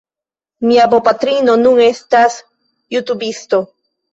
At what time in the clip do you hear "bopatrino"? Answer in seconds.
0.93-1.55